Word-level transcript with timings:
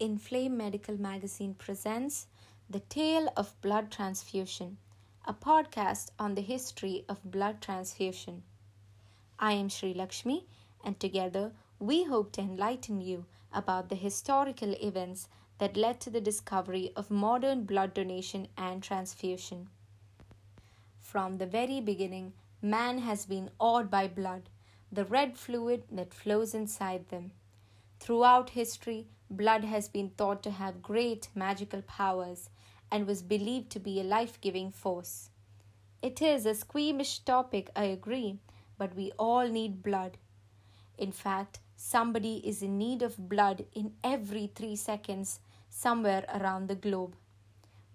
Inflame 0.00 0.56
Medical 0.56 1.00
Magazine 1.00 1.54
presents 1.54 2.26
The 2.68 2.80
Tale 2.80 3.28
of 3.36 3.60
Blood 3.60 3.90
Transfusion, 3.90 4.78
a 5.26 5.32
podcast 5.32 6.10
on 6.18 6.34
the 6.34 6.42
history 6.42 7.04
of 7.08 7.24
blood 7.24 7.60
transfusion. 7.60 8.42
I 9.38 9.52
am 9.52 9.68
Sreelakshmi, 9.68 10.44
and 10.84 10.98
together 10.98 11.52
we 11.78 12.04
hope 12.04 12.32
to 12.32 12.40
enlighten 12.40 13.00
you 13.00 13.26
about 13.52 13.88
the 13.88 13.96
historical 13.96 14.72
events 14.82 15.28
that 15.58 15.76
led 15.76 16.00
to 16.00 16.10
the 16.10 16.20
discovery 16.20 16.92
of 16.96 17.10
modern 17.10 17.64
blood 17.64 17.94
donation 17.94 18.48
and 18.56 18.82
transfusion. 18.82 19.68
From 21.00 21.38
the 21.38 21.46
very 21.46 21.80
beginning, 21.80 22.32
man 22.60 22.98
has 22.98 23.26
been 23.26 23.50
awed 23.60 23.90
by 23.90 24.08
blood, 24.08 24.48
the 24.90 25.04
red 25.04 25.36
fluid 25.36 25.84
that 25.92 26.14
flows 26.14 26.54
inside 26.54 27.08
them. 27.08 27.30
Throughout 28.00 28.50
history, 28.50 29.06
blood 29.30 29.64
has 29.64 29.88
been 29.88 30.10
thought 30.10 30.42
to 30.42 30.50
have 30.50 30.82
great 30.82 31.28
magical 31.34 31.82
powers 31.82 32.50
and 32.90 33.06
was 33.06 33.22
believed 33.22 33.70
to 33.70 33.80
be 33.80 34.00
a 34.00 34.04
life 34.04 34.40
giving 34.40 34.70
force. 34.70 35.30
It 36.02 36.20
is 36.20 36.46
a 36.46 36.54
squeamish 36.54 37.20
topic, 37.20 37.70
I 37.74 37.84
agree, 37.84 38.38
but 38.76 38.94
we 38.94 39.12
all 39.18 39.48
need 39.48 39.82
blood. 39.82 40.18
In 40.98 41.12
fact, 41.12 41.60
somebody 41.76 42.36
is 42.46 42.62
in 42.62 42.78
need 42.78 43.02
of 43.02 43.28
blood 43.28 43.64
in 43.74 43.92
every 44.02 44.46
three 44.46 44.76
seconds 44.76 45.40
somewhere 45.68 46.24
around 46.34 46.68
the 46.68 46.74
globe. 46.74 47.16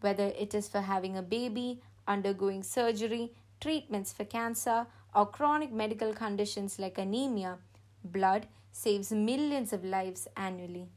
Whether 0.01 0.27
it 0.27 0.53
is 0.53 0.67
for 0.67 0.81
having 0.81 1.17
a 1.17 1.21
baby, 1.21 1.81
undergoing 2.07 2.63
surgery, 2.63 3.33
treatments 3.59 4.11
for 4.13 4.25
cancer, 4.25 4.87
or 5.13 5.25
chronic 5.25 5.71
medical 5.71 6.13
conditions 6.13 6.79
like 6.79 6.97
anemia, 6.97 7.57
blood 8.03 8.47
saves 8.71 9.11
millions 9.11 9.73
of 9.73 9.83
lives 9.83 10.27
annually. 10.37 10.87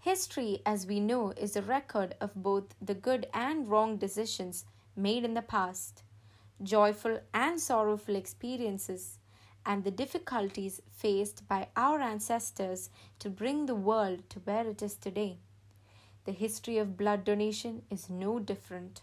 History, 0.00 0.62
as 0.64 0.86
we 0.86 1.00
know, 1.00 1.32
is 1.36 1.56
a 1.56 1.62
record 1.62 2.14
of 2.20 2.34
both 2.34 2.74
the 2.80 2.94
good 2.94 3.26
and 3.34 3.68
wrong 3.68 3.96
decisions 3.96 4.64
made 4.96 5.24
in 5.24 5.34
the 5.34 5.42
past, 5.42 6.02
joyful 6.62 7.20
and 7.34 7.60
sorrowful 7.60 8.14
experiences, 8.14 9.18
and 9.68 9.84
the 9.84 9.90
difficulties 9.90 10.80
faced 10.90 11.46
by 11.46 11.68
our 11.76 12.00
ancestors 12.00 12.88
to 13.18 13.28
bring 13.28 13.66
the 13.66 13.74
world 13.74 14.22
to 14.30 14.38
where 14.40 14.66
it 14.66 14.80
is 14.82 14.94
today. 14.94 15.36
The 16.24 16.32
history 16.32 16.78
of 16.78 16.96
blood 16.96 17.22
donation 17.24 17.82
is 17.90 18.08
no 18.08 18.38
different. 18.38 19.02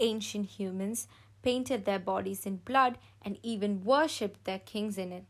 Ancient 0.00 0.46
humans 0.46 1.08
painted 1.42 1.86
their 1.86 1.98
bodies 1.98 2.44
in 2.44 2.56
blood 2.56 2.98
and 3.22 3.38
even 3.42 3.84
worshipped 3.84 4.44
their 4.44 4.58
kings 4.58 4.98
in 4.98 5.12
it. 5.12 5.24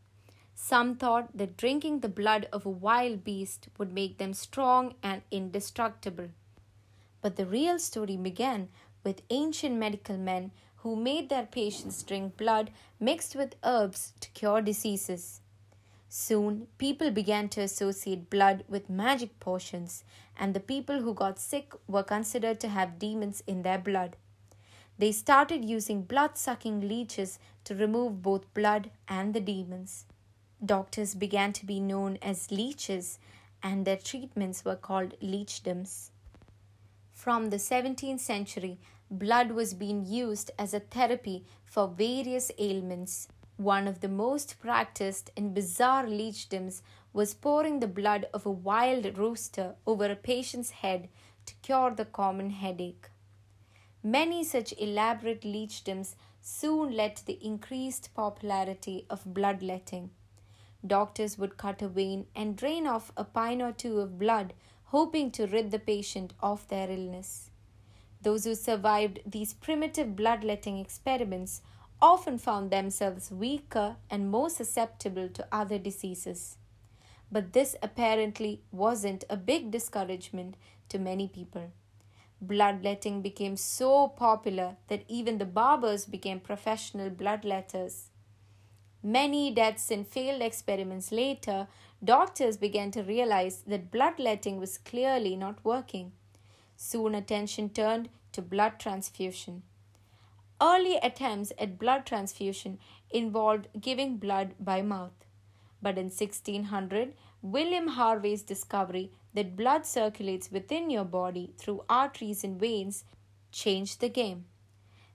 Some 0.53 0.95
thought 0.95 1.29
that 1.37 1.55
drinking 1.55 2.01
the 2.01 2.09
blood 2.09 2.49
of 2.51 2.65
a 2.65 2.69
wild 2.69 3.23
beast 3.23 3.69
would 3.77 3.93
make 3.93 4.17
them 4.17 4.33
strong 4.33 4.95
and 5.01 5.21
indestructible. 5.31 6.27
But 7.21 7.37
the 7.37 7.45
real 7.45 7.79
story 7.79 8.17
began 8.17 8.67
with 9.05 9.21
ancient 9.29 9.77
medical 9.77 10.17
men 10.17 10.51
who 10.83 10.95
made 10.95 11.29
their 11.29 11.45
patients 11.45 12.01
drink 12.03 12.37
blood 12.37 12.71
mixed 12.99 13.35
with 13.35 13.55
herbs 13.63 14.13
to 14.19 14.29
cure 14.29 14.61
diseases. 14.61 15.41
Soon, 16.07 16.67
people 16.77 17.11
began 17.11 17.49
to 17.49 17.61
associate 17.61 18.29
blood 18.29 18.63
with 18.67 18.89
magic 18.89 19.39
potions, 19.39 20.03
and 20.37 20.53
the 20.53 20.59
people 20.59 21.01
who 21.01 21.13
got 21.13 21.37
sick 21.37 21.73
were 21.87 22.03
considered 22.03 22.59
to 22.61 22.69
have 22.69 22.97
demons 22.97 23.43
in 23.45 23.61
their 23.61 23.77
blood. 23.77 24.15
They 24.97 25.11
started 25.11 25.63
using 25.63 26.01
blood 26.01 26.37
sucking 26.37 26.87
leeches 26.87 27.39
to 27.65 27.75
remove 27.75 28.23
both 28.23 28.53
blood 28.53 28.89
and 29.07 29.33
the 29.33 29.39
demons. 29.39 30.05
Doctors 30.65 31.13
began 31.13 31.53
to 31.53 31.65
be 31.65 31.79
known 31.79 32.17
as 32.21 32.51
leeches, 32.51 33.19
and 33.61 33.85
their 33.85 33.97
treatments 33.97 34.65
were 34.65 34.75
called 34.75 35.13
leechdoms. 35.21 36.09
From 37.13 37.49
the 37.49 37.57
17th 37.57 38.19
century, 38.19 38.79
blood 39.09 39.51
was 39.51 39.73
being 39.73 40.05
used 40.05 40.51
as 40.59 40.73
a 40.73 40.79
therapy 40.79 41.45
for 41.65 41.87
various 41.87 42.51
ailments. 42.59 43.27
One 43.57 43.87
of 43.87 44.01
the 44.01 44.07
most 44.07 44.59
practiced 44.59 45.31
and 45.35 45.53
bizarre 45.53 46.05
leechdoms 46.05 46.81
was 47.11 47.33
pouring 47.33 47.79
the 47.79 47.87
blood 47.87 48.27
of 48.33 48.45
a 48.45 48.51
wild 48.51 49.17
rooster 49.17 49.75
over 49.85 50.05
a 50.05 50.15
patient's 50.15 50.69
head 50.69 51.09
to 51.45 51.55
cure 51.61 51.91
the 51.91 52.05
common 52.05 52.51
headache. 52.51 53.09
Many 54.03 54.43
such 54.43 54.73
elaborate 54.77 55.41
leechdoms 55.41 56.15
soon 56.39 56.95
led 56.95 57.17
to 57.17 57.25
the 57.25 57.39
increased 57.43 58.13
popularity 58.13 59.05
of 59.09 59.33
bloodletting. 59.33 60.11
Doctors 60.85 61.37
would 61.37 61.57
cut 61.57 61.81
a 61.81 61.89
vein 61.89 62.27
and 62.35 62.55
drain 62.55 62.87
off 62.87 63.11
a 63.17 63.25
pint 63.25 63.61
or 63.61 63.73
two 63.73 63.99
of 63.99 64.17
blood, 64.17 64.53
hoping 64.85 65.31
to 65.31 65.47
rid 65.47 65.71
the 65.71 65.79
patient 65.79 66.33
of 66.39 66.65
their 66.69 66.89
illness. 66.89 67.49
Those 68.21 68.43
who 68.43 68.55
survived 68.55 69.19
these 69.25 69.53
primitive 69.53 70.15
bloodletting 70.15 70.77
experiments 70.77 71.61
often 72.01 72.37
found 72.37 72.71
themselves 72.71 73.31
weaker 73.31 73.97
and 74.09 74.29
more 74.29 74.49
susceptible 74.49 75.29
to 75.29 75.47
other 75.51 75.77
diseases. 75.77 76.57
But 77.31 77.53
this 77.53 77.75
apparently 77.81 78.61
wasn't 78.71 79.23
a 79.29 79.37
big 79.37 79.71
discouragement 79.71 80.55
to 80.89 80.99
many 80.99 81.27
people. 81.27 81.71
Bloodletting 82.41 83.21
became 83.21 83.57
so 83.57 84.07
popular 84.07 84.77
that 84.87 85.03
even 85.07 85.37
the 85.37 85.45
barbers 85.45 86.05
became 86.05 86.39
professional 86.39 87.09
bloodletters. 87.09 88.07
Many 89.03 89.51
deaths 89.51 89.91
in 89.91 90.03
failed 90.03 90.41
experiments 90.41 91.11
later, 91.11 91.67
doctors 92.03 92.57
began 92.57 92.91
to 92.91 93.03
realize 93.03 93.61
that 93.67 93.91
bloodletting 93.91 94.57
was 94.57 94.77
clearly 94.77 95.35
not 95.35 95.63
working. 95.63 96.13
Soon 96.81 97.13
attention 97.13 97.67
turned 97.71 98.07
to 98.31 98.41
blood 98.41 98.79
transfusion. 98.79 99.63
Early 100.61 100.95
attempts 100.95 101.51
at 101.59 101.77
blood 101.77 102.05
transfusion 102.05 102.79
involved 103.09 103.67
giving 103.81 104.15
blood 104.15 104.55
by 104.61 104.81
mouth. 104.81 105.25
But 105.81 105.97
in 105.97 106.05
1600, 106.05 107.15
William 107.41 107.89
Harvey's 107.89 108.43
discovery 108.43 109.11
that 109.33 109.57
blood 109.57 109.85
circulates 109.85 110.53
within 110.53 110.89
your 110.89 111.03
body 111.03 111.51
through 111.57 111.83
arteries 111.89 112.45
and 112.45 112.57
veins 112.57 113.03
changed 113.51 113.99
the 113.99 114.07
game. 114.07 114.45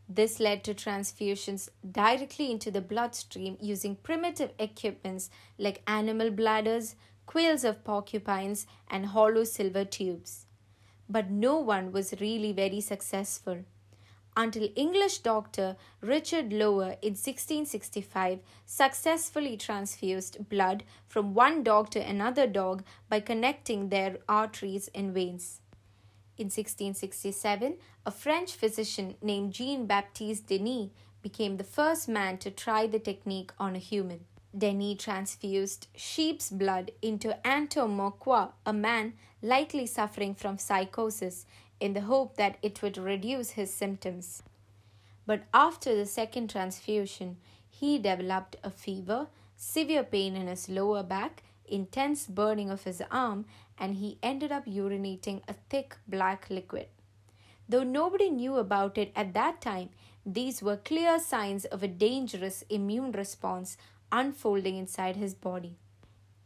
This 0.06 0.38
led 0.41 0.64
to 0.64 0.74
transfusions 0.74 1.70
directly 1.91 2.50
into 2.50 2.70
the 2.70 2.82
bloodstream 2.82 3.56
using 3.58 3.97
primitive 3.97 4.53
equipments 4.58 5.30
like 5.56 5.80
animal 5.86 6.30
bladders, 6.30 6.94
quills 7.24 7.64
of 7.64 7.84
porcupines, 7.84 8.66
and 8.86 9.06
hollow 9.06 9.44
silver 9.44 9.86
tubes. 9.86 10.44
But 11.09 11.31
no 11.31 11.59
one 11.59 11.92
was 11.92 12.20
really 12.20 12.53
very 12.53 12.81
successful 12.81 13.65
until 14.37 14.69
English 14.75 15.19
doctor 15.19 15.76
Richard 16.00 16.53
Lower 16.53 16.97
in 17.03 17.15
1665 17.15 18.41
successfully 18.66 19.56
transfused 19.56 20.48
blood 20.48 20.82
from 21.06 21.34
one 21.34 21.62
dog 21.62 21.91
to 21.91 22.00
another 22.00 22.47
dog 22.47 22.82
by 23.09 23.20
connecting 23.20 23.88
their 23.88 24.19
arteries 24.28 24.91
and 24.94 25.15
veins. 25.15 25.60
In 26.37 26.47
1667, 26.47 27.76
a 28.04 28.10
French 28.10 28.53
physician 28.53 29.15
named 29.22 29.53
Jean 29.53 29.86
Baptiste 29.86 30.48
Denis 30.48 30.91
became 31.22 31.56
the 31.56 31.65
first 31.65 32.09
man 32.09 32.38
to 32.38 32.50
try 32.50 32.86
the 32.88 32.98
technique 32.98 33.53
on 33.59 33.76
a 33.76 33.78
human. 33.78 34.25
Denis 34.56 34.98
transfused 34.98 35.88
sheep's 35.97 36.50
blood 36.50 36.92
into 37.03 37.44
Anton 37.47 37.97
Moquin, 37.97 38.50
a 38.65 38.72
man 38.72 39.15
likely 39.42 39.87
suffering 39.87 40.34
from 40.34 40.59
psychosis, 40.59 41.47
in 41.81 41.92
the 41.92 42.03
hope 42.03 42.37
that 42.37 42.56
it 42.62 42.80
would 42.80 42.97
reduce 42.97 43.51
his 43.51 43.72
symptoms. 43.72 44.42
But 45.27 45.42
after 45.53 45.95
the 45.95 46.06
second 46.06 46.51
transfusion, 46.51 47.39
he 47.68 47.98
developed 47.98 48.56
a 48.62 48.71
fever, 48.71 49.27
severe 49.56 50.04
pain 50.04 50.36
in 50.36 50.47
his 50.47 50.68
lower 50.68 51.03
back, 51.03 51.42
intense 51.66 52.27
burning 52.27 52.71
of 52.71 52.84
his 52.84 53.03
arm, 53.10 53.47
and 53.77 53.97
he 53.97 54.18
ended 54.22 54.53
up 54.53 54.66
urinating 54.66 55.42
a 55.48 55.54
thick 55.68 55.97
black 56.06 56.48
liquid. 56.48 56.86
Though 57.68 57.83
nobody 57.83 58.30
knew 58.30 58.56
about 58.56 58.98
it 58.98 59.10
at 59.16 59.34
that 59.34 59.60
time, 59.60 59.89
these 60.24 60.62
were 60.62 60.77
clear 60.77 61.18
signs 61.18 61.65
of 61.65 61.83
a 61.83 61.89
dangerous 61.89 62.62
immune 62.71 63.12
response 63.12 63.77
unfolding 64.15 64.78
inside 64.78 65.16
his 65.16 65.34
body. 65.34 65.77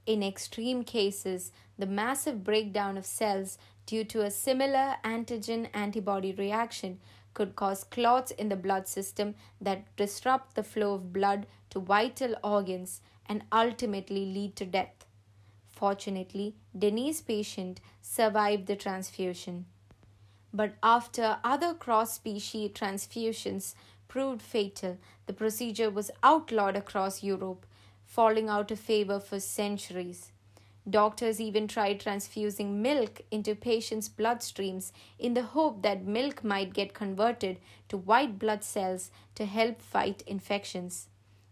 In 0.06 0.22
extreme 0.22 0.84
cases, 0.84 1.52
the 1.78 1.86
massive 1.86 2.42
breakdown 2.42 2.96
of 2.96 3.04
cells 3.04 3.58
due 3.84 4.04
to 4.04 4.22
a 4.22 4.30
similar 4.30 4.94
antigen 5.04 5.68
antibody 5.74 6.32
reaction 6.32 6.98
could 7.34 7.54
cause 7.54 7.84
clots 7.84 8.30
in 8.32 8.48
the 8.48 8.56
blood 8.56 8.88
system 8.88 9.34
that 9.60 9.84
disrupt 9.96 10.54
the 10.54 10.62
flow 10.62 10.94
of 10.94 11.12
blood 11.12 11.46
to 11.70 11.78
vital 11.78 12.34
organs 12.42 13.02
and 13.26 13.44
ultimately 13.52 14.24
lead 14.24 14.56
to 14.56 14.64
death. 14.64 15.04
Fortunately, 15.68 16.54
Denis' 16.76 17.20
patient 17.20 17.80
survived 18.00 18.66
the 18.66 18.76
transfusion. 18.76 19.66
But 20.52 20.72
after 20.82 21.38
other 21.44 21.74
cross 21.74 22.14
species 22.14 22.70
transfusions 22.70 23.74
proved 24.08 24.42
fatal, 24.42 24.98
the 25.26 25.32
procedure 25.32 25.90
was 25.90 26.10
outlawed 26.22 26.76
across 26.76 27.22
Europe, 27.22 27.66
falling 28.04 28.48
out 28.48 28.70
of 28.70 28.80
favor 28.80 29.20
for 29.20 29.38
centuries. 29.38 30.32
Doctors 30.88 31.38
even 31.38 31.68
tried 31.68 32.00
transfusing 32.00 32.80
milk 32.80 33.20
into 33.30 33.54
patients' 33.54 34.08
bloodstreams 34.08 34.90
in 35.18 35.34
the 35.34 35.42
hope 35.42 35.82
that 35.82 36.06
milk 36.06 36.42
might 36.42 36.72
get 36.72 36.94
converted 36.94 37.58
to 37.90 37.98
white 37.98 38.38
blood 38.38 38.64
cells 38.64 39.10
to 39.34 39.44
help 39.44 39.82
fight 39.82 40.22
infections. 40.26 41.08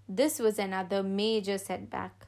This 0.09 0.39
was 0.39 0.59
another 0.59 1.03
major 1.03 1.59
setback. 1.59 2.27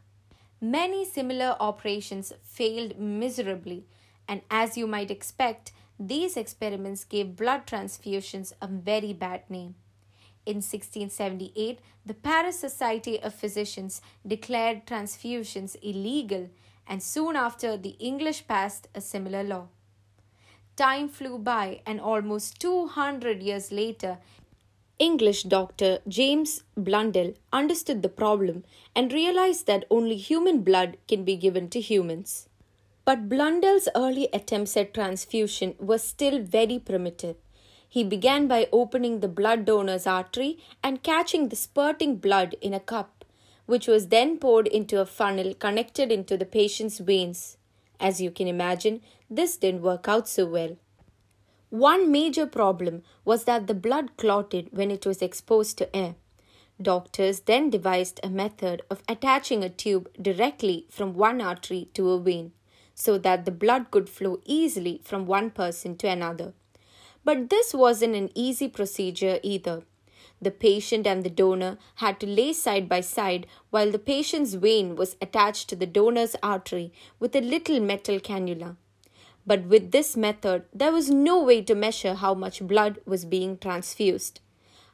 Many 0.61 1.05
similar 1.05 1.57
operations 1.59 2.33
failed 2.43 2.99
miserably, 2.99 3.87
and 4.27 4.43
as 4.51 4.77
you 4.77 4.87
might 4.87 5.11
expect, 5.11 5.73
these 5.99 6.37
experiments 6.37 7.05
gave 7.05 7.37
blood 7.37 7.67
transfusions 7.67 8.53
a 8.61 8.67
very 8.67 9.13
bad 9.13 9.49
name. 9.49 9.77
In 10.47 10.57
1678, 10.57 11.81
the 12.07 12.15
Paris 12.15 12.59
Society 12.59 13.21
of 13.21 13.35
Physicians 13.35 14.01
declared 14.27 14.87
transfusions 14.87 15.77
illegal 15.83 16.49
and 16.87 17.03
soon 17.03 17.37
after 17.37 17.77
the 17.77 17.97
English 17.99 18.47
passed 18.49 18.89
a 18.95 19.01
similar 19.01 19.43
law. 19.43 19.69
Time 20.77 21.09
flew 21.09 21.39
by, 21.39 21.81
and 21.85 22.01
almost 22.01 22.61
200 22.61 23.43
years 23.43 23.73
later, 23.73 24.19
English 24.99 25.43
doctor 25.43 25.99
James 26.09 26.65
Blundell 26.77 27.35
understood 27.53 28.03
the 28.03 28.09
problem 28.09 28.65
and 28.97 29.13
realized 29.13 29.67
that 29.67 29.85
only 29.91 30.17
human 30.17 30.63
blood 30.63 30.97
can 31.07 31.25
be 31.25 31.37
given 31.37 31.69
to 31.71 31.81
humans. 31.81 32.49
But 33.05 33.29
Blundell's 33.29 33.89
early 33.95 34.29
attempts 34.33 34.77
at 34.77 34.95
transfusion 34.95 35.75
were 35.79 35.99
still 35.99 36.41
very 36.43 36.79
primitive. 36.79 37.37
He 37.89 38.05
began 38.05 38.49
by 38.49 38.69
opening 38.73 39.21
the 39.21 39.29
blood 39.29 39.65
donor's 39.65 40.07
artery 40.07 40.59
and 40.83 41.03
catching 41.03 41.49
the 41.49 41.57
spurting 41.57 42.17
blood 42.17 42.55
in 42.61 42.75
a 42.75 42.81
cup 42.81 43.19
which 43.69 43.87
was 43.87 44.09
then 44.09 44.39
poured 44.39 44.67
into 44.67 44.99
a 44.99 45.05
funnel 45.05 45.53
connected 45.53 46.11
into 46.11 46.39
the 46.39 46.47
patient's 46.47 47.01
veins. 47.01 47.59
As 48.01 48.19
you 48.19 48.31
can 48.31 48.49
imagine, 48.49 49.03
this 49.29 49.59
didn't 49.59 49.83
work 49.83 50.09
out 50.09 50.27
so 50.27 50.47
well. 50.47 50.79
One 51.69 52.11
major 52.11 52.47
problem 52.47 53.03
was 53.27 53.45
that 53.45 53.67
the 53.67 53.75
blood 53.75 54.17
clotted 54.17 54.69
when 54.73 54.91
it 54.91 55.05
was 55.05 55.21
exposed 55.21 55.77
to 55.79 55.95
air. 55.95 56.15
Doctors 56.81 57.41
then 57.41 57.69
devised 57.69 58.21
a 58.23 58.31
method 58.31 58.81
of 58.91 59.03
attaching 59.07 59.63
a 59.63 59.69
tube 59.69 60.09
directly 60.17 60.87
from 60.89 61.13
one 61.13 61.43
artery 61.43 61.91
to 61.93 62.09
a 62.13 62.19
vein 62.19 62.53
so 62.95 63.19
that 63.19 63.45
the 63.45 63.51
blood 63.51 63.91
could 63.91 64.09
flow 64.09 64.41
easily 64.47 65.03
from 65.05 65.27
one 65.27 65.51
person 65.51 65.95
to 65.99 66.09
another. 66.09 66.55
But 67.25 67.51
this 67.51 67.75
wasn't 67.75 68.15
an 68.15 68.31
easy 68.35 68.69
procedure 68.69 69.39
either. 69.43 69.83
The 70.41 70.51
patient 70.51 71.07
and 71.07 71.25
the 71.25 71.31
donor 71.31 71.79
had 71.97 72.21
to 72.21 72.27
lay 72.27 72.53
side 72.53 72.89
by 72.89 73.01
side 73.01 73.47
while 73.71 73.91
the 73.91 73.99
patient's 73.99 74.55
vein 74.55 74.95
was 74.95 75.17
attached 75.21 75.69
to 75.69 75.77
the 75.77 75.87
donor's 75.87 76.37
artery 76.43 76.93
with 77.19 77.35
a 77.35 77.41
little 77.41 77.81
metal 77.81 78.21
cannula. 78.21 78.77
But 79.47 79.65
with 79.65 79.91
this 79.91 80.17
method, 80.17 80.65
there 80.73 80.93
was 80.93 81.11
no 81.11 81.43
way 81.43 81.63
to 81.63 81.75
measure 81.75 82.15
how 82.15 82.35
much 82.35 82.63
blood 82.63 83.01
was 83.05 83.25
being 83.25 83.59
transfused. 83.59 84.41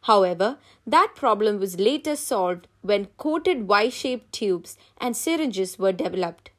However, 0.03 0.59
that 0.87 1.15
problem 1.15 1.59
was 1.59 1.81
later 1.81 2.15
solved 2.15 2.69
when 2.83 3.07
coated 3.17 3.69
Y 3.69 3.89
shaped 3.89 4.33
tubes 4.33 4.77
and 4.99 5.17
syringes 5.17 5.79
were 5.79 5.93
developed. 5.93 6.51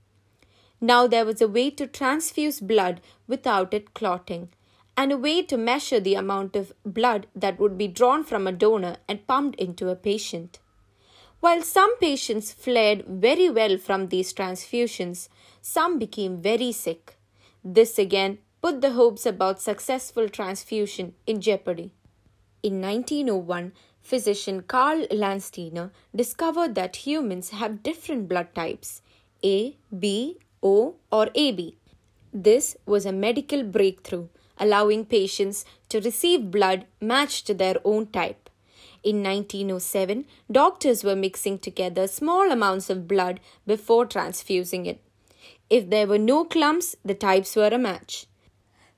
Now 0.82 1.08
there 1.08 1.26
was 1.26 1.42
a 1.42 1.48
way 1.48 1.70
to 1.72 1.88
transfuse 1.88 2.60
blood 2.60 3.02
without 3.28 3.74
it 3.74 3.94
clotting, 3.94 4.50
and 4.98 5.12
a 5.12 5.18
way 5.18 5.42
to 5.42 5.58
measure 5.58 6.00
the 6.00 6.16
amount 6.16 6.56
of 6.56 6.74
blood 6.86 7.28
that 7.36 7.60
would 7.60 7.78
be 7.78 7.88
drawn 7.88 8.24
from 8.24 8.48
a 8.48 8.52
donor 8.52 8.98
and 9.08 9.28
pumped 9.28 9.60
into 9.60 9.90
a 9.90 9.96
patient. 9.96 10.60
While 11.40 11.62
some 11.62 11.98
patients 12.00 12.52
fared 12.54 13.06
very 13.06 13.50
well 13.50 13.78
from 13.78 14.08
these 14.08 14.34
transfusions, 14.34 15.30
some 15.62 16.00
became 16.00 16.42
very 16.42 16.72
sick. 16.72 17.18
This 17.64 18.00
again 18.00 18.40
put 18.62 18.82
the 18.82 18.94
hopes 18.94 19.26
about 19.26 19.62
successful 19.62 20.30
transfusion 20.30 21.14
in 21.28 21.42
jeopardy. 21.42 21.92
In 22.64 22.82
1901, 22.82 23.74
physician 24.02 24.62
Karl 24.62 25.06
Landsteiner 25.12 25.92
discovered 26.16 26.74
that 26.76 26.96
humans 27.08 27.50
have 27.50 27.84
different 27.84 28.28
blood 28.28 28.56
types 28.56 29.02
A, 29.44 29.78
B, 30.00 30.38
O, 30.64 30.96
or 31.12 31.30
AB. 31.36 31.78
This 32.34 32.76
was 32.86 33.06
a 33.06 33.12
medical 33.12 33.64
breakthrough 33.64 34.28
allowing 34.58 35.06
patients 35.06 35.66
to 35.90 36.00
receive 36.02 36.52
blood 36.52 36.86
matched 37.02 37.48
to 37.48 37.54
their 37.54 37.76
own 37.84 38.08
type. 38.08 38.50
In 39.04 39.22
1907, 39.22 40.26
doctors 40.52 41.04
were 41.04 41.16
mixing 41.16 41.60
together 41.60 42.08
small 42.08 42.52
amounts 42.52 42.90
of 42.90 43.08
blood 43.08 43.40
before 43.68 44.06
transfusing 44.06 44.86
it. 44.86 45.00
If 45.70 45.90
there 45.90 46.08
were 46.08 46.18
no 46.18 46.46
clumps, 46.46 46.96
the 47.06 47.14
types 47.14 47.56
were 47.56 47.68
a 47.68 47.78
match. 47.78 48.26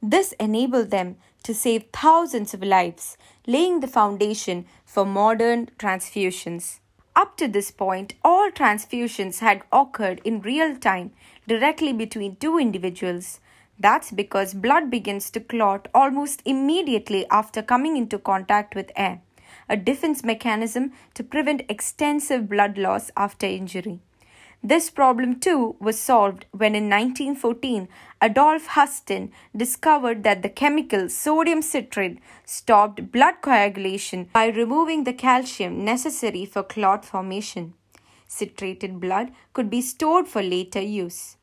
This 0.01 0.33
enabled 0.39 0.91
them 0.91 1.17
to 1.43 1.53
save 1.53 1.85
thousands 1.91 2.53
of 2.53 2.61
lives, 2.61 3.17
laying 3.45 3.79
the 3.79 3.87
foundation 3.87 4.65
for 4.85 5.05
modern 5.05 5.67
transfusions. 5.79 6.79
Up 7.15 7.35
to 7.37 7.47
this 7.47 7.71
point, 7.71 8.13
all 8.23 8.51
transfusions 8.51 9.39
had 9.39 9.63
occurred 9.71 10.21
in 10.23 10.41
real 10.41 10.75
time 10.77 11.11
directly 11.47 11.91
between 11.91 12.35
two 12.35 12.59
individuals. 12.59 13.39
That's 13.79 14.11
because 14.11 14.53
blood 14.53 14.89
begins 14.89 15.29
to 15.31 15.39
clot 15.39 15.87
almost 15.93 16.41
immediately 16.45 17.27
after 17.29 17.61
coming 17.61 17.95
into 17.95 18.17
contact 18.17 18.73
with 18.73 18.91
air, 18.95 19.21
a 19.69 19.77
defense 19.77 20.23
mechanism 20.23 20.93
to 21.13 21.23
prevent 21.23 21.63
extensive 21.69 22.49
blood 22.49 22.77
loss 22.77 23.11
after 23.15 23.45
injury. 23.45 23.99
This 24.63 24.89
problem 24.89 25.39
too 25.39 25.75
was 25.79 25.99
solved 25.99 26.47
when 26.51 26.73
in 26.73 26.89
1914 26.89 27.87
Adolf 28.23 28.65
Hustin 28.65 29.31
discovered 29.55 30.23
that 30.23 30.41
the 30.41 30.49
chemical 30.49 31.09
sodium 31.09 31.61
citrate 31.61 32.19
stopped 32.43 33.11
blood 33.11 33.35
coagulation 33.41 34.27
by 34.33 34.47
removing 34.47 35.03
the 35.03 35.13
calcium 35.13 35.85
necessary 35.85 36.45
for 36.45 36.63
clot 36.63 37.05
formation. 37.05 37.75
Citrated 38.27 38.99
blood 38.99 39.31
could 39.53 39.69
be 39.69 39.81
stored 39.81 40.27
for 40.27 40.41
later 40.41 40.81
use. 40.81 41.36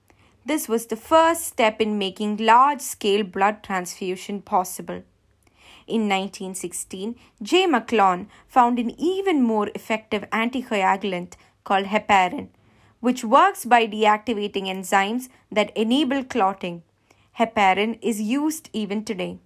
This 0.47 0.69
was 0.69 0.87
the 0.87 0.97
first 0.97 1.47
step 1.47 1.81
in 1.81 1.97
making 1.97 2.37
large 2.37 2.83
scale 2.83 3.23
blood 3.23 3.63
transfusion 3.63 4.43
possible. 4.43 5.03
In 5.87 6.03
1916, 6.03 7.15
J. 7.43 7.67
McLeod 7.67 8.27
found 8.47 8.79
an 8.79 8.91
even 9.01 9.43
more 9.43 9.71
effective 9.75 10.29
anticoagulant 10.31 11.37
called 11.65 11.87
heparin, 11.87 12.49
which 13.01 13.25
works 13.25 13.65
by 13.65 13.87
deactivating 13.87 14.67
enzymes 14.67 15.31
that 15.51 15.75
enable 15.75 16.23
clotting. 16.23 16.83
Heparin 17.39 17.99
is 18.03 18.21
used 18.21 18.69
even 18.75 19.03
today. 19.03 19.39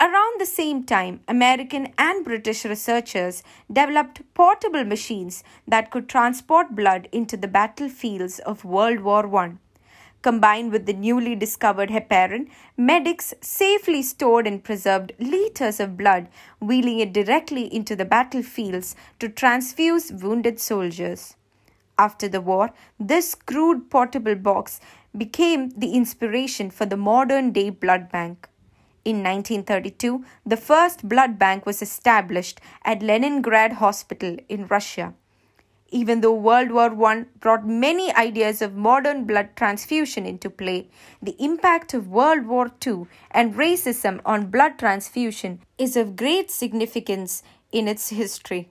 Around 0.00 0.40
the 0.40 0.46
same 0.46 0.84
time, 0.84 1.20
American 1.28 1.92
and 1.98 2.24
British 2.24 2.64
researchers 2.64 3.42
developed 3.70 4.22
portable 4.32 4.84
machines 4.84 5.44
that 5.68 5.90
could 5.90 6.08
transport 6.08 6.74
blood 6.74 7.08
into 7.12 7.36
the 7.36 7.48
battlefields 7.48 8.38
of 8.38 8.64
World 8.64 9.00
War 9.00 9.36
I. 9.36 9.52
Combined 10.22 10.70
with 10.70 10.86
the 10.86 10.92
newly 10.92 11.34
discovered 11.34 11.90
heparin, 11.90 12.48
medics 12.76 13.34
safely 13.40 14.02
stored 14.02 14.46
and 14.46 14.62
preserved 14.62 15.12
liters 15.18 15.80
of 15.80 15.96
blood, 15.96 16.28
wheeling 16.60 17.00
it 17.00 17.12
directly 17.12 17.72
into 17.74 17.96
the 17.96 18.04
battlefields 18.04 18.94
to 19.18 19.28
transfuse 19.28 20.12
wounded 20.12 20.60
soldiers. 20.60 21.34
After 21.98 22.28
the 22.28 22.40
war, 22.40 22.70
this 23.00 23.34
crude 23.34 23.90
portable 23.90 24.36
box 24.36 24.80
became 25.16 25.70
the 25.70 25.92
inspiration 25.92 26.70
for 26.70 26.86
the 26.86 26.96
modern 26.96 27.50
day 27.52 27.70
blood 27.70 28.10
bank. 28.10 28.48
In 29.04 29.16
1932, 29.16 30.24
the 30.46 30.56
first 30.56 31.08
blood 31.08 31.36
bank 31.36 31.66
was 31.66 31.82
established 31.82 32.60
at 32.84 33.02
Leningrad 33.02 33.74
Hospital 33.74 34.36
in 34.48 34.68
Russia. 34.68 35.14
Even 35.94 36.22
though 36.22 36.32
World 36.32 36.70
War 36.72 36.90
I 37.06 37.26
brought 37.38 37.66
many 37.66 38.10
ideas 38.14 38.62
of 38.62 38.74
modern 38.74 39.24
blood 39.24 39.50
transfusion 39.56 40.24
into 40.24 40.48
play, 40.48 40.88
the 41.20 41.36
impact 41.38 41.92
of 41.92 42.08
World 42.08 42.46
War 42.46 42.70
II 42.84 43.04
and 43.30 43.54
racism 43.54 44.22
on 44.24 44.50
blood 44.50 44.78
transfusion 44.78 45.60
is 45.76 45.94
of 45.94 46.16
great 46.16 46.50
significance 46.50 47.42
in 47.72 47.88
its 47.88 48.08
history. 48.08 48.70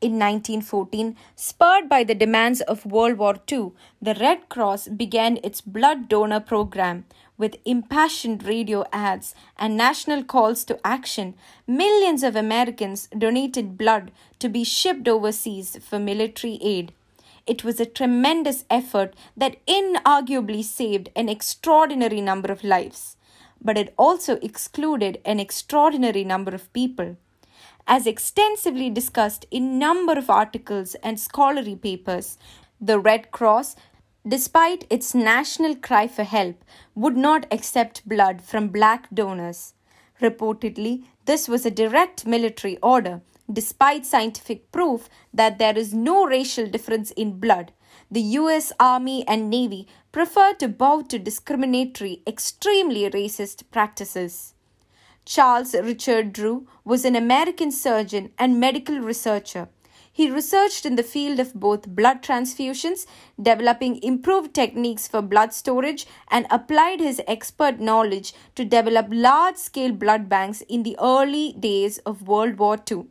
In 0.00 0.12
1914, 0.12 1.16
spurred 1.34 1.88
by 1.88 2.04
the 2.04 2.14
demands 2.14 2.60
of 2.60 2.86
World 2.86 3.18
War 3.18 3.34
II, 3.50 3.72
the 4.00 4.14
Red 4.14 4.48
Cross 4.48 4.88
began 4.88 5.38
its 5.42 5.60
blood 5.60 6.08
donor 6.08 6.38
program, 6.38 7.04
with 7.36 7.56
impassioned 7.64 8.44
radio 8.44 8.84
ads 8.92 9.34
and 9.58 9.76
national 9.76 10.22
calls 10.22 10.64
to 10.64 10.78
action, 10.84 11.34
millions 11.66 12.22
of 12.22 12.36
Americans 12.36 13.08
donated 13.16 13.76
blood 13.76 14.12
to 14.38 14.48
be 14.48 14.64
shipped 14.64 15.08
overseas 15.08 15.76
for 15.82 15.98
military 15.98 16.58
aid. 16.62 16.92
It 17.46 17.64
was 17.64 17.80
a 17.80 17.86
tremendous 17.86 18.64
effort 18.70 19.14
that 19.36 19.64
inarguably 19.66 20.62
saved 20.64 21.10
an 21.14 21.28
extraordinary 21.28 22.20
number 22.20 22.50
of 22.52 22.64
lives. 22.64 23.16
but 23.64 23.78
it 23.78 23.94
also 23.96 24.36
excluded 24.42 25.20
an 25.24 25.40
extraordinary 25.40 26.22
number 26.22 26.54
of 26.54 26.70
people. 26.74 27.16
As 27.86 28.06
extensively 28.06 28.90
discussed 28.90 29.46
in 29.50 29.78
number 29.78 30.12
of 30.12 30.30
articles 30.30 30.94
and 30.96 31.18
scholarly 31.18 31.74
papers, 31.74 32.38
the 32.80 32.98
Red 32.98 33.30
Cross, 33.30 33.76
despite 34.26 34.86
its 34.88 35.14
national 35.14 35.76
cry 35.76 36.06
for 36.06 36.24
help, 36.24 36.64
would 36.94 37.16
not 37.16 37.46
accept 37.50 38.08
blood 38.08 38.42
from 38.42 38.68
black 38.68 39.08
donors. 39.12 39.74
Reportedly, 40.20 41.04
this 41.26 41.48
was 41.48 41.66
a 41.66 41.70
direct 41.70 42.26
military 42.26 42.78
order, 42.78 43.20
despite 43.52 44.06
scientific 44.06 44.72
proof 44.72 45.08
that 45.32 45.58
there 45.58 45.76
is 45.76 45.92
no 45.92 46.24
racial 46.26 46.66
difference 46.66 47.10
in 47.12 47.38
blood. 47.38 47.72
The 48.10 48.22
US 48.38 48.72
Army 48.80 49.26
and 49.28 49.50
Navy 49.50 49.86
prefer 50.12 50.54
to 50.54 50.68
bow 50.68 51.02
to 51.02 51.18
discriminatory, 51.18 52.22
extremely 52.26 53.10
racist 53.10 53.64
practices. 53.70 54.54
Charles 55.24 55.74
Richard 55.74 56.32
Drew 56.32 56.66
was 56.84 57.04
an 57.04 57.16
American 57.16 57.70
surgeon 57.70 58.32
and 58.38 58.60
medical 58.60 58.98
researcher. 59.00 59.68
He 60.16 60.30
researched 60.30 60.86
in 60.86 60.94
the 60.94 61.02
field 61.02 61.40
of 61.40 61.54
both 61.54 61.88
blood 61.88 62.22
transfusions, 62.22 63.04
developing 63.42 64.00
improved 64.00 64.54
techniques 64.54 65.08
for 65.08 65.20
blood 65.20 65.52
storage, 65.52 66.06
and 66.30 66.46
applied 66.52 67.00
his 67.00 67.20
expert 67.26 67.80
knowledge 67.80 68.32
to 68.54 68.64
develop 68.64 69.08
large 69.10 69.56
scale 69.56 69.90
blood 69.90 70.28
banks 70.28 70.60
in 70.68 70.84
the 70.84 70.96
early 71.00 71.56
days 71.58 71.98
of 72.06 72.28
World 72.28 72.60
War 72.60 72.78
II. 72.88 73.06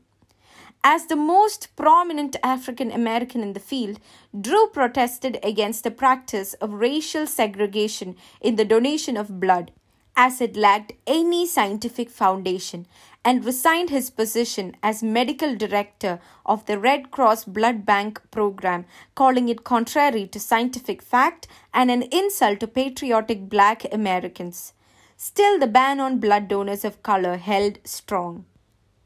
As 0.81 1.07
the 1.07 1.17
most 1.17 1.75
prominent 1.75 2.38
African 2.41 2.89
American 2.89 3.41
in 3.41 3.51
the 3.51 3.60
field, 3.60 4.00
Drew 4.39 4.67
protested 4.67 5.39
against 5.43 5.83
the 5.83 5.91
practice 5.91 6.53
of 6.55 6.72
racial 6.72 7.27
segregation 7.27 8.15
in 8.39 8.55
the 8.55 8.63
donation 8.63 9.17
of 9.17 9.41
blood, 9.41 9.72
as 10.15 10.39
it 10.39 10.55
lacked 10.55 10.93
any 11.05 11.45
scientific 11.45 12.10
foundation, 12.10 12.86
and 13.25 13.46
resigned 13.46 13.89
his 13.89 14.10
position 14.10 14.75
as 14.84 15.01
medical 15.01 15.56
director 15.56 16.20
of 16.46 16.65
the 16.65 16.77
Red 16.77 17.12
Cross 17.12 17.46
Blood 17.46 17.86
Bank 17.86 18.22
program, 18.32 18.86
calling 19.15 19.50
it 19.50 19.63
contrary 19.63 20.27
to 20.27 20.39
scientific 20.39 21.01
fact 21.01 21.48
and 21.74 21.89
an 21.89 22.03
insult 22.03 22.60
to 22.60 22.68
patriotic 22.68 23.50
black 23.50 23.86
Americans. 23.94 24.74
Still, 25.15 25.58
the 25.58 25.68
ban 25.68 26.00
on 26.00 26.20
blood 26.20 26.48
donors 26.48 26.84
of 26.84 27.01
color 27.03 27.38
held 27.38 27.80
strong 27.84 28.46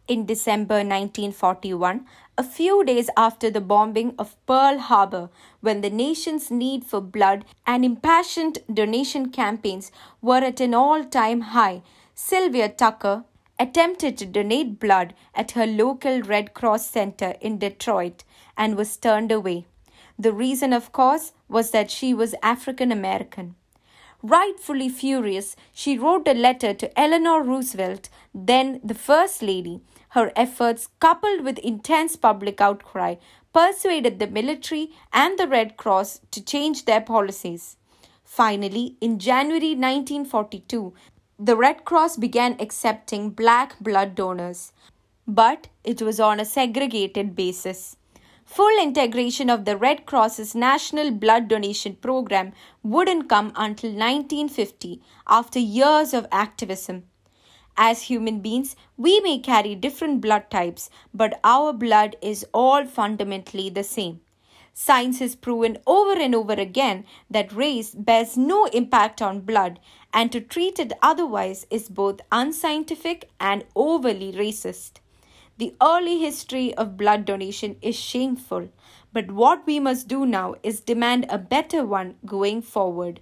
in 0.08 0.26
December 0.26 0.76
1941, 0.76 2.06
a 2.38 2.44
few 2.44 2.84
days 2.84 3.10
after 3.18 3.50
the 3.50 3.62
bombing 3.62 4.14
of 4.18 4.36
Pearl 4.46 4.80
Harbor, 4.80 5.30
when 5.62 5.82
the 5.82 5.90
nation's 5.90 6.50
need 6.50 6.86
for 6.86 7.02
blood 7.02 7.44
and 7.66 7.84
impassioned 7.84 8.60
donation 8.74 9.32
campaigns 9.32 9.92
were 10.22 10.38
at 10.38 10.62
an 10.62 10.74
all 10.74 11.04
time 11.04 11.42
high, 11.42 11.82
Sylvia 12.16 12.70
Tucker 12.70 13.26
attempted 13.60 14.18
to 14.18 14.26
donate 14.26 14.80
blood 14.80 15.14
at 15.34 15.52
her 15.52 15.66
local 15.66 16.22
Red 16.22 16.54
Cross 16.54 16.90
center 16.90 17.36
in 17.42 17.58
Detroit 17.58 18.24
and 18.58 18.76
was 18.76 18.98
turned 18.98 19.32
away. 19.32 19.66
The 20.20 20.34
reason, 20.34 20.74
of 20.74 20.92
course, 20.92 21.34
was 21.48 21.72
that 21.72 21.92
she 21.92 22.14
was 22.14 22.36
African 22.42 22.92
American. 22.92 23.56
Rightfully 24.24 24.90
furious, 24.90 25.56
she 25.72 25.98
wrote 25.98 26.28
a 26.28 26.34
letter 26.34 26.74
to 26.74 27.00
Eleanor 27.00 27.44
Roosevelt, 27.44 28.10
then 28.34 28.82
the 28.84 28.96
First 28.96 29.44
Lady, 29.44 29.82
her 30.10 30.32
efforts, 30.36 30.90
coupled 31.00 31.42
with 31.42 31.60
intense 31.60 32.16
public 32.16 32.60
outcry, 32.60 33.16
persuaded 33.54 34.18
the 34.18 34.28
military 34.28 34.90
and 35.14 35.38
the 35.38 35.48
Red 35.48 35.78
Cross 35.78 36.22
to 36.32 36.44
change 36.44 36.86
their 36.86 37.02
policies. 37.02 37.78
Finally, 38.24 38.98
in 39.00 39.20
January 39.20 39.76
1942, 39.76 40.94
the 41.40 41.56
Red 41.56 41.86
Cross 41.86 42.18
began 42.18 42.56
accepting 42.60 43.30
black 43.30 43.80
blood 43.80 44.16
donors, 44.16 44.74
but 45.28 45.68
it 45.84 46.02
was 46.02 46.20
on 46.20 46.40
a 46.40 46.46
segregated 46.46 47.36
basis. 47.36 47.96
Full 48.44 48.82
integration 48.82 49.48
of 49.48 49.66
the 49.66 49.78
Red 49.78 50.08
Cross's 50.08 50.56
national 50.56 51.12
blood 51.12 51.48
donation 51.48 51.96
program 51.98 52.54
wouldn't 52.82 53.30
come 53.30 53.52
until 53.56 53.92
1950 53.92 55.00
after 55.28 55.60
years 55.60 56.12
of 56.16 56.26
activism. 56.32 57.04
As 57.78 58.04
human 58.04 58.40
beings, 58.40 58.76
we 58.96 59.20
may 59.20 59.38
carry 59.38 59.76
different 59.76 60.22
blood 60.22 60.50
types, 60.50 60.90
but 61.14 61.40
our 61.44 61.72
blood 61.72 62.16
is 62.20 62.48
all 62.52 62.86
fundamentally 62.86 63.70
the 63.70 63.84
same. 63.84 64.22
Science 64.74 65.18
has 65.18 65.36
proven 65.36 65.78
over 65.88 66.14
and 66.14 66.36
over 66.36 66.54
again 66.54 67.04
that 67.30 67.52
race 67.52 67.96
bears 67.96 68.38
no 68.38 68.66
impact 68.66 69.24
on 69.24 69.42
blood, 69.42 69.80
and 70.18 70.32
to 70.32 70.42
treat 70.42 70.80
it 70.80 70.94
otherwise 71.04 71.68
is 71.70 71.90
both 71.90 72.22
unscientific 72.32 73.30
and 73.40 73.64
overly 73.76 74.32
racist. 74.34 74.94
The 75.60 75.76
early 75.80 76.18
history 76.18 76.74
of 76.74 76.98
blood 76.98 77.26
donation 77.26 77.76
is 77.84 77.96
shameful, 77.96 78.70
but 79.14 79.30
what 79.30 79.68
we 79.68 79.80
must 79.80 80.08
do 80.08 80.26
now 80.26 80.56
is 80.64 80.82
demand 80.82 81.28
a 81.30 81.38
better 81.38 81.86
one 81.86 82.16
going 82.26 82.64
forward. 82.64 83.22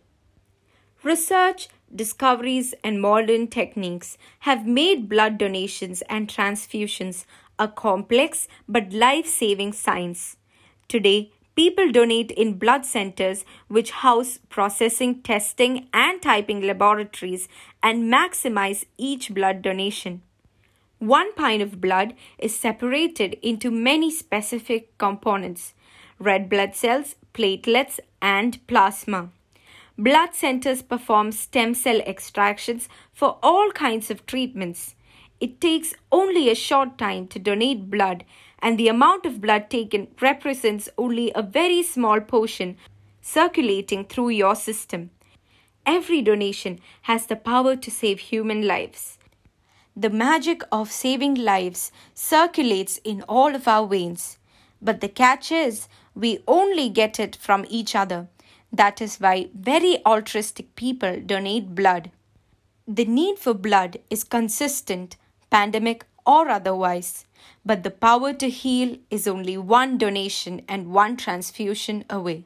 Research 1.04 1.68
discoveries, 1.94 2.74
and 2.82 3.02
modern 3.02 3.48
techniques 3.48 4.18
have 4.40 4.66
made 4.66 5.10
blood 5.10 5.38
donations 5.38 6.02
and 6.04 6.30
transfusions 6.30 7.26
a 7.60 7.68
complex 7.68 8.48
but 8.70 8.94
life 8.94 9.28
saving 9.28 9.74
science. 9.74 10.38
Today, 10.88 11.34
people 11.56 11.92
donate 11.92 12.32
in 12.32 12.58
blood 12.58 12.86
centers 12.86 13.46
which 13.68 13.92
house 13.92 14.40
processing, 14.50 15.22
testing, 15.22 15.88
and 15.94 16.22
typing 16.22 16.62
laboratories 16.62 17.48
and 17.82 18.12
maximize 18.12 18.86
each 18.98 19.34
blood 19.34 19.62
donation. 19.62 20.22
One 21.00 21.34
pint 21.34 21.62
of 21.62 21.82
blood 21.82 22.14
is 22.40 22.56
separated 22.56 23.38
into 23.42 23.70
many 23.72 24.12
specific 24.12 24.98
components 24.98 25.74
red 26.18 26.50
blood 26.50 26.74
cells, 26.74 27.16
platelets, 27.34 28.00
and 28.22 28.66
plasma. 28.68 29.30
Blood 29.98 30.34
centers 30.34 30.82
perform 30.82 31.32
stem 31.32 31.74
cell 31.74 32.00
extractions 32.02 32.88
for 33.14 33.38
all 33.44 33.72
kinds 33.72 34.10
of 34.10 34.26
treatments. 34.26 34.96
It 35.42 35.60
takes 35.60 35.94
only 36.12 36.50
a 36.50 36.56
short 36.56 36.98
time 36.98 37.28
to 37.28 37.40
donate 37.40 37.90
blood, 37.90 38.24
and 38.60 38.78
the 38.78 38.88
amount 38.88 39.26
of 39.26 39.42
blood 39.42 39.70
taken 39.70 40.08
represents 40.22 40.90
only 40.98 41.32
a 41.36 41.42
very 41.42 41.84
small 41.84 42.20
portion 42.22 42.78
circulating 43.22 44.06
through 44.06 44.30
your 44.30 44.56
system. 44.56 45.10
Every 45.86 46.22
donation 46.22 46.80
has 47.04 47.26
the 47.26 47.36
power 47.36 47.76
to 47.76 47.92
save 47.92 48.20
human 48.20 48.66
lives. 48.68 49.18
The 49.96 50.10
magic 50.10 50.62
of 50.72 50.92
saving 50.92 51.36
lives 51.36 51.92
circulates 52.14 52.98
in 53.04 53.22
all 53.30 53.56
of 53.56 53.68
our 53.68 53.88
veins. 53.88 54.38
But 54.82 55.00
the 55.00 55.08
catch 55.08 55.52
is, 55.52 55.88
we 56.14 56.40
only 56.48 56.90
get 56.90 57.20
it 57.20 57.36
from 57.36 57.66
each 57.70 57.96
other. 57.96 58.28
That 58.74 59.02
is 59.02 59.18
why 59.18 59.50
very 59.54 60.06
altruistic 60.06 60.76
people 60.76 61.20
donate 61.20 61.76
blood. 61.76 62.12
The 62.88 63.06
need 63.06 63.40
for 63.40 63.54
blood 63.54 64.00
is 64.10 64.24
consistent, 64.24 65.16
pandemic 65.50 66.06
or 66.26 66.50
otherwise, 66.50 67.26
but 67.66 67.84
the 67.84 67.92
power 67.92 68.34
to 68.34 68.50
heal 68.50 68.98
is 69.10 69.28
only 69.28 69.58
one 69.58 69.98
donation 69.98 70.62
and 70.68 70.92
one 70.92 71.18
transfusion 71.18 72.04
away. 72.10 72.46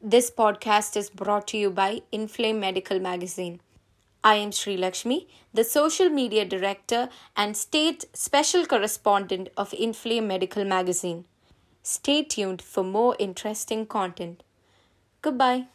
This 0.00 0.30
podcast 0.30 0.96
is 0.96 1.10
brought 1.10 1.48
to 1.48 1.58
you 1.58 1.70
by 1.70 2.02
Inflame 2.12 2.60
Medical 2.60 3.00
Magazine. 3.00 3.60
I 4.22 4.34
am 4.36 4.50
Sreelakshmi, 4.50 5.26
the 5.54 5.64
social 5.64 6.08
media 6.08 6.44
director 6.44 7.08
and 7.36 7.56
state 7.56 8.04
special 8.12 8.66
correspondent 8.66 9.48
of 9.56 9.72
Inflame 9.72 10.26
Medical 10.26 10.64
Magazine. 10.64 11.24
Stay 11.82 12.22
tuned 12.22 12.60
for 12.60 12.84
more 12.84 13.16
interesting 13.18 13.86
content. 13.86 14.42
Goodbye. 15.22 15.66